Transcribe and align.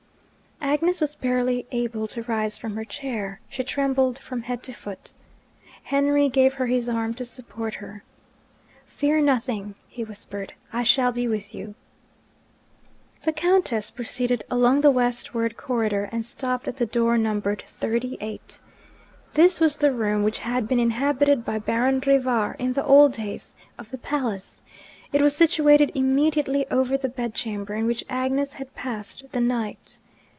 "'Agnes 0.81 1.01
was 1.01 1.15
barely 1.15 1.65
able 1.71 2.07
to 2.07 2.21
rise 2.23 2.55
from 2.55 2.75
her 2.75 2.85
chair; 2.85 3.41
she 3.49 3.63
trembled 3.63 4.17
from 4.19 4.43
head 4.43 4.61
to 4.63 4.71
foot. 4.71 5.11
Henry 5.83 6.29
gave 6.29 6.53
her 6.53 6.67
his 6.67 6.87
arm 6.87 7.13
to 7.15 7.25
support 7.25 7.73
her. 7.75 8.03
'Fear 8.85 9.21
nothing,' 9.21 9.73
he 9.89 10.03
whispered; 10.03 10.53
'I 10.71 10.83
shall 10.83 11.11
be 11.11 11.27
with 11.27 11.53
you.' 11.53 11.73
The 13.23 13.33
Countess 13.33 13.89
proceeded 13.89 14.43
along 14.51 14.79
the 14.81 14.91
westward 14.91 15.57
corridor, 15.57 16.07
and 16.11 16.23
stopped 16.23 16.67
at 16.69 16.77
the 16.77 16.85
door 16.85 17.17
numbered 17.17 17.63
Thirty 17.67 18.15
eight. 18.21 18.59
This 19.33 19.59
was 19.59 19.75
the 19.77 19.91
room 19.91 20.21
which 20.23 20.39
had 20.39 20.67
been 20.69 20.79
inhabited 20.79 21.43
by 21.43 21.57
Baron 21.59 21.99
Rivar 22.05 22.55
in 22.59 22.73
the 22.73 22.85
old 22.85 23.11
days 23.13 23.51
of 23.79 23.89
the 23.91 23.97
palace: 23.97 24.61
it 25.11 25.21
was 25.23 25.35
situated 25.35 25.91
immediately 25.95 26.65
over 26.69 26.97
the 26.97 27.09
bedchamber 27.09 27.73
in 27.73 27.87
which 27.87 28.05
Agnes 28.07 28.53
had 28.53 28.73
passed 28.75 29.23
the 29.33 29.41
night. 29.41 29.97